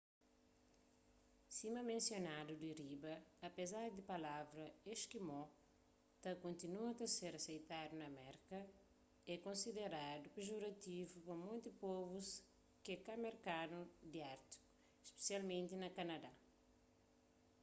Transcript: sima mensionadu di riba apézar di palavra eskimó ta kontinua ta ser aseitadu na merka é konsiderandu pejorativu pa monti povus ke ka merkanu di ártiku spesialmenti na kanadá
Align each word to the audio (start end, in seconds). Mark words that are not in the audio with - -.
sima 1.55 1.81
mensionadu 1.91 2.53
di 2.63 2.69
riba 2.81 3.13
apézar 3.47 3.87
di 3.97 4.03
palavra 4.13 4.65
eskimó 4.93 5.41
ta 6.21 6.31
kontinua 6.45 6.89
ta 6.99 7.05
ser 7.17 7.33
aseitadu 7.39 7.93
na 7.97 8.07
merka 8.19 8.59
é 9.33 9.35
konsiderandu 9.47 10.27
pejorativu 10.37 11.15
pa 11.27 11.33
monti 11.43 11.69
povus 11.81 12.27
ke 12.83 12.93
ka 13.05 13.13
merkanu 13.25 13.79
di 14.11 14.19
ártiku 14.35 14.67
spesialmenti 15.11 15.73
na 15.77 15.89
kanadá 15.97 16.31